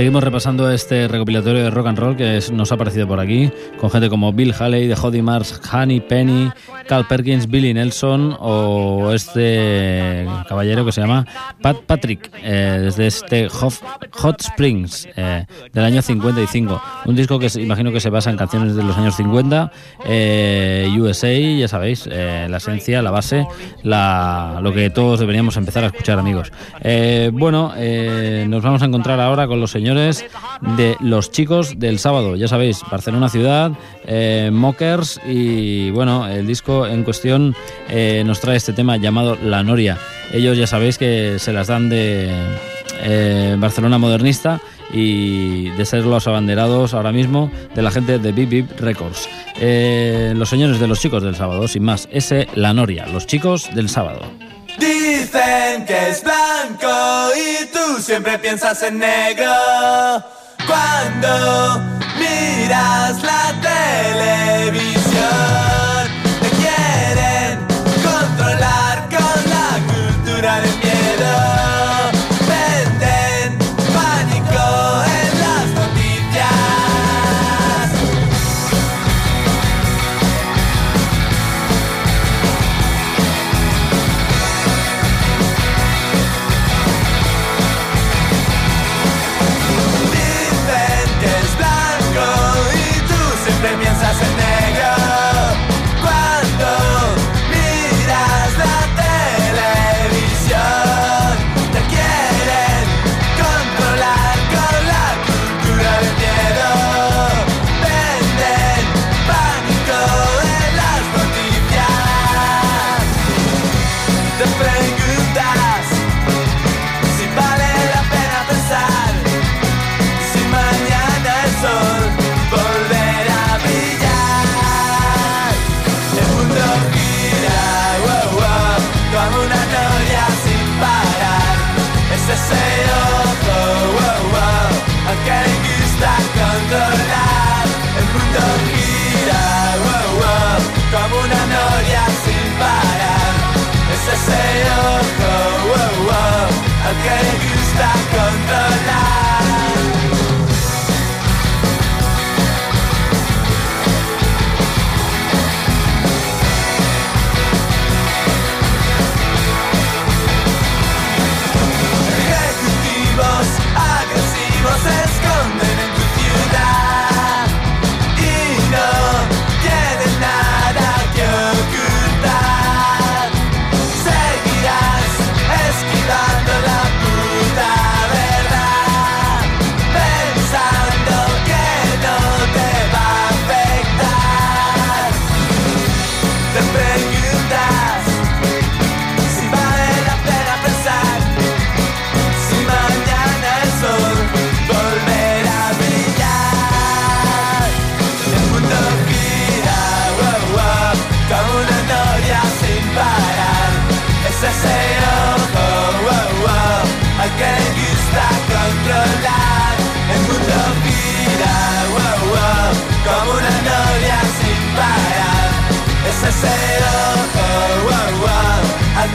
Seguimos 0.01 0.25
repasando 0.25 0.71
este 0.71 1.09
recopilatorio 1.09 1.63
de 1.63 1.69
rock 1.69 1.89
and 1.89 1.99
roll 1.99 2.17
que 2.17 2.41
nos 2.55 2.73
ha 2.73 2.77
aparecido 2.77 3.07
por 3.07 3.21
aquí, 3.21 3.51
con 3.79 3.91
gente 3.91 4.09
como 4.09 4.33
Bill 4.33 4.55
Haley, 4.59 4.89
The 4.89 4.95
Hoddy 4.95 5.21
Mars, 5.21 5.61
Honey 5.71 6.01
Penny, 6.01 6.51
Carl 6.89 7.07
Perkins, 7.07 7.51
Billy 7.51 7.75
Nelson 7.75 8.35
o 8.41 9.13
este 9.13 10.27
caballero 10.49 10.87
que 10.87 10.93
se 10.93 11.03
llama 11.03 11.27
Pat 11.61 11.77
Patrick, 11.87 12.31
eh, 12.43 12.79
desde 12.81 13.09
este 13.09 13.49
Hof- 13.51 13.83
Hot 14.13 14.41
Springs 14.41 15.07
eh, 15.19 15.45
del 15.71 15.85
año 15.85 16.01
55. 16.01 16.83
Un 17.05 17.15
disco 17.15 17.39
que 17.39 17.49
imagino 17.61 17.93
que 17.93 18.01
se 18.01 18.09
basa 18.09 18.31
en 18.31 18.39
canciones 18.39 18.77
de 18.77 18.83
los 18.83 18.97
años 18.97 19.17
50, 19.17 19.71
eh, 20.07 20.89
USA, 20.99 21.31
ya 21.59 21.69
sabéis, 21.69 22.07
la 22.07 22.57
esencia, 22.57 23.03
la 23.03 23.11
base, 23.11 23.47
la, 23.83 24.61
lo 24.63 24.73
que 24.73 24.89
todos 24.89 25.21
deberíamos 25.21 25.59
empezar 25.59 25.85
a 25.85 25.89
escuchar, 25.89 26.19
amigos. 26.19 26.51
Bueno, 27.35 27.75
nos 28.47 28.63
vamos 28.63 28.81
a 28.81 28.87
encontrar 28.87 29.21
ahora 29.21 29.47
con 29.47 29.61
los 29.61 29.71
señores 29.71 29.90
de 29.95 30.97
Los 31.01 31.31
Chicos 31.31 31.79
del 31.79 31.99
Sábado. 31.99 32.37
Ya 32.37 32.49
sabéis, 32.49 32.83
Barcelona 32.91 33.29
Ciudad, 33.29 33.73
eh, 34.05 34.51
Mockers 34.53 35.21
y 35.27 35.91
bueno, 35.91 36.29
el 36.29 36.47
disco 36.47 36.87
en 36.87 37.05
cuestión 37.05 37.55
eh, 37.89 38.23
nos 38.25 38.41
trae 38.41 38.57
este 38.57 38.73
tema 38.73 38.97
llamado 38.97 39.37
La 39.43 39.63
Noria. 39.63 39.99
Ellos 40.33 40.57
ya 40.57 40.67
sabéis 40.67 40.99
que 40.99 41.39
se 41.39 41.53
las 41.53 41.69
dan 41.69 41.89
de 41.89 42.31
eh, 43.03 43.57
Barcelona 43.59 43.99
modernista 43.99 44.61
y 44.93 45.71
de 45.71 45.85
ser 45.87 46.05
los 46.05 46.27
abanderados 46.27 46.95
ahora 46.95 47.13
mismo 47.13 47.51
de 47.75 47.83
la 47.83 47.91
gente 47.91 48.19
de 48.19 48.33
Bip 48.33 48.51
Bip 48.51 48.81
Records. 48.81 49.29
Eh, 49.61 50.33
los 50.37 50.49
señores 50.49 50.81
de 50.81 50.87
Los 50.87 51.01
Chicos 51.01 51.23
del 51.23 51.37
Sábado, 51.37 51.67
sin 51.69 51.85
más, 51.85 52.09
ese 52.13 52.49
La 52.55 52.73
Noria, 52.73 53.07
Los 53.07 53.27
Chicos 53.27 53.69
del 53.75 53.89
Sábado. 53.89 54.21
Dicen 54.79 55.85
que 55.87 56.11
es 56.11 56.23
blanco 56.23 57.31
y 57.35 57.67
tú 57.67 58.03
siempre 58.03 58.39
piensas 58.39 58.83
en 58.83 58.99
negro. 58.99 59.53
Cuando 60.67 61.81
miras 62.19 63.23
la 63.23 63.55
televisión, 64.71 65.80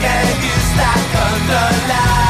al 0.08 0.20
que 0.20 0.26
le 0.26 0.48
gusta 0.48 0.92
controlar. 1.12 2.25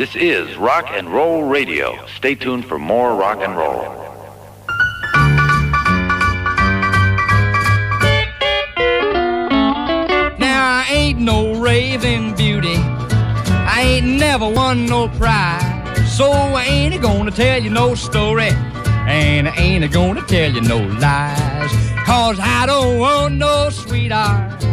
This 0.00 0.16
is 0.16 0.56
Rock 0.56 0.86
and 0.88 1.12
Roll 1.12 1.42
Radio. 1.42 2.06
Stay 2.16 2.34
tuned 2.34 2.64
for 2.64 2.78
more 2.78 3.14
rock 3.14 3.40
and 3.42 3.54
roll. 3.54 3.82
Now 10.38 10.80
I 10.80 10.86
ain't 10.88 11.18
no 11.20 11.52
raving 11.52 12.34
beauty. 12.34 12.76
I 12.78 13.82
ain't 13.82 14.06
never 14.18 14.48
won 14.48 14.86
no 14.86 15.08
prize. 15.08 16.16
So 16.16 16.32
I 16.32 16.64
ain't 16.64 17.02
gonna 17.02 17.30
tell 17.30 17.62
you 17.62 17.68
no 17.68 17.94
story. 17.94 18.52
And 19.06 19.50
I 19.50 19.54
ain't 19.56 19.92
gonna 19.92 20.22
tell 20.22 20.50
you 20.50 20.62
no 20.62 20.78
lies. 20.78 21.72
Cause 22.06 22.38
I 22.40 22.64
don't 22.64 22.98
want 22.98 23.34
no 23.34 23.68
sweetheart. 23.68 24.64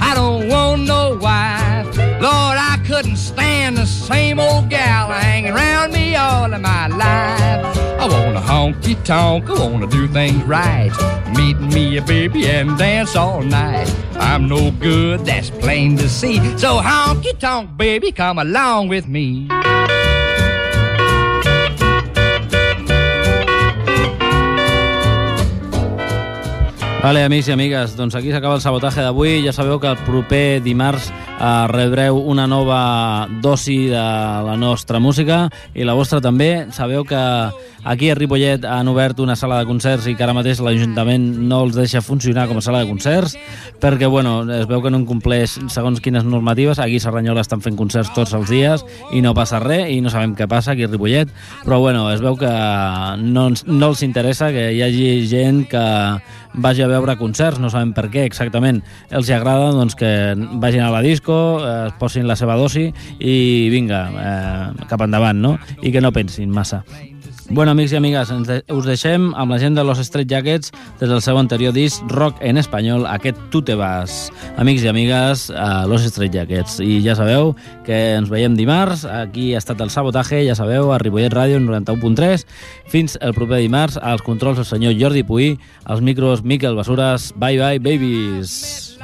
I 0.00 0.14
don't 0.14 0.48
want 0.48 0.82
no 0.82 1.18
wife. 1.20 1.96
Lord, 2.22 2.58
I 2.58 2.75
couldn't 2.86 3.16
stand 3.16 3.76
the 3.76 3.84
same 3.84 4.38
old 4.38 4.70
gal 4.70 5.08
hanging 5.08 5.52
around 5.52 5.92
me 5.92 6.14
all 6.14 6.52
of 6.52 6.60
my 6.60 6.86
life. 6.86 7.76
I 7.98 8.06
want 8.06 8.36
a 8.36 8.40
honky 8.40 9.02
tonk, 9.04 9.50
I 9.50 9.54
want 9.54 9.90
to 9.90 9.96
do 9.96 10.06
things 10.06 10.40
right. 10.44 10.92
Meet 11.36 11.58
me 11.58 11.96
a 11.96 12.02
baby 12.02 12.46
and 12.46 12.78
dance 12.78 13.16
all 13.16 13.42
night. 13.42 13.92
I'm 14.14 14.48
no 14.48 14.70
good, 14.70 15.24
that's 15.26 15.50
plain 15.50 15.96
to 15.96 16.08
see. 16.08 16.36
So 16.56 16.78
honky 16.78 17.36
tonk, 17.38 17.76
baby, 17.76 18.12
come 18.12 18.38
along 18.38 18.86
with 18.88 19.08
me. 19.08 19.48
Vale, 27.02 27.22
amics 27.22 27.46
i 27.46 27.52
amigues, 27.52 27.92
doncs 27.94 28.16
aquí 28.18 28.32
s'acaba 28.32 28.56
el 28.56 28.62
sabotatge 28.64 29.04
d'avui. 29.04 29.42
Ja 29.44 29.52
sabeu 29.54 29.78
que 29.78 29.92
el 29.92 30.00
proper 30.08 30.58
dimarts 30.64 31.10
eh, 31.12 31.66
rebreu 31.70 32.18
una 32.18 32.48
nova 32.50 33.28
dosi 33.42 33.84
de 33.92 34.02
la 34.46 34.56
nostra 34.58 34.98
música 34.98 35.44
i 35.74 35.84
la 35.84 35.94
vostra 35.94 36.22
també. 36.24 36.66
Sabeu 36.74 37.04
que 37.06 37.20
aquí 37.86 38.10
a 38.10 38.16
Ripollet 38.16 38.64
han 38.64 38.88
obert 38.88 39.20
una 39.22 39.36
sala 39.36 39.60
de 39.60 39.68
concerts 39.68 40.08
i 40.08 40.16
que 40.16 40.24
ara 40.24 40.34
mateix 40.34 40.58
l'Ajuntament 40.58 41.28
no 41.46 41.60
els 41.66 41.76
deixa 41.76 42.02
funcionar 42.02 42.48
com 42.48 42.58
a 42.58 42.64
sala 42.64 42.80
de 42.82 42.88
concerts 42.90 43.36
perquè, 43.78 44.08
bueno, 44.10 44.40
es 44.56 44.66
veu 44.66 44.82
que 44.82 44.90
no 44.90 45.04
compleix 45.06 45.58
segons 45.70 46.00
quines 46.02 46.24
normatives. 46.24 46.80
Aquí 46.82 46.96
a 46.96 47.04
Serranyola 47.04 47.44
estan 47.44 47.62
fent 47.62 47.76
concerts 47.78 48.10
tots 48.16 48.34
els 48.34 48.50
dies 48.50 48.82
i 49.12 49.22
no 49.22 49.36
passa 49.36 49.60
res 49.62 49.92
i 49.92 50.00
no 50.00 50.10
sabem 50.10 50.34
què 50.34 50.48
passa 50.50 50.72
aquí 50.72 50.88
a 50.88 50.90
Ripollet, 50.90 51.30
però, 51.62 51.78
bueno, 51.84 52.08
es 52.10 52.24
veu 52.24 52.40
que 52.40 52.50
no, 53.22 53.50
no 53.52 53.92
els 53.92 54.02
interessa 54.02 54.50
que 54.50 54.72
hi 54.72 54.82
hagi 54.82 55.06
gent 55.30 55.66
que 55.70 55.84
vagi 56.56 56.82
a 56.82 56.88
veure 56.90 57.16
concerts, 57.20 57.60
no 57.62 57.70
sabem 57.72 57.92
per 57.96 58.08
què 58.12 58.26
exactament 58.26 58.82
els 59.10 59.30
agrada 59.34 59.72
doncs, 59.76 59.96
que 59.98 60.10
vagin 60.62 60.84
a 60.84 60.92
la 60.94 61.02
disco, 61.04 61.36
eh, 61.60 61.74
es 61.90 61.98
posin 62.00 62.28
la 62.28 62.36
seva 62.36 62.56
dosi 62.56 62.88
i 63.18 63.68
vinga, 63.72 64.02
eh, 64.22 64.86
cap 64.88 65.04
endavant, 65.04 65.38
no? 65.38 65.56
I 65.82 65.92
que 65.92 66.00
no 66.04 66.14
pensin 66.16 66.50
massa. 66.50 66.84
Bueno, 67.48 67.70
amics 67.70 67.92
i 67.94 67.96
amigues, 67.96 68.30
ens 68.34 68.48
de 68.48 68.56
us 68.74 68.86
deixem 68.88 69.28
amb 69.38 69.52
la 69.54 69.58
gent 69.62 69.76
de 69.78 69.84
Los 69.86 70.00
Straight 70.02 70.28
Jackets 70.30 70.72
des 70.98 71.08
del 71.08 71.22
seu 71.22 71.38
anterior 71.38 71.72
disc 71.72 72.02
Rock 72.10 72.40
en 72.42 72.58
espanyol, 72.58 73.06
aquest 73.06 73.38
Tu 73.54 73.62
te 73.62 73.76
vas. 73.78 74.32
Amics 74.58 74.82
i 74.82 74.90
amigues, 74.90 75.46
a 75.54 75.86
Los 75.86 76.02
Straight 76.02 76.34
Jackets. 76.34 76.80
I 76.82 76.98
ja 77.04 77.14
sabeu 77.14 77.54
que 77.86 78.16
ens 78.16 78.32
veiem 78.32 78.58
dimarts, 78.58 79.06
aquí 79.06 79.52
ha 79.54 79.62
estat 79.62 79.80
el 79.80 79.94
sabotatge, 79.94 80.42
ja 80.48 80.58
sabeu, 80.58 80.90
a 80.90 80.98
Ripollet 80.98 81.32
Ràdio 81.32 81.62
91.3. 81.62 82.46
Fins 82.90 83.16
el 83.22 83.34
proper 83.36 83.62
dimarts, 83.62 84.00
als 84.02 84.26
controls 84.26 84.58
el 84.58 84.66
senyor 84.66 84.98
Jordi 84.98 85.22
Puí, 85.22 85.54
als 85.84 86.02
micros 86.02 86.42
Miquel 86.42 86.74
Basures. 86.74 87.30
Bye 87.38 87.62
bye, 87.62 87.78
babies! 87.78 88.98